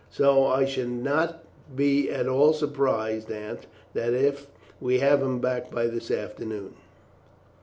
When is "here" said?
5.71-5.87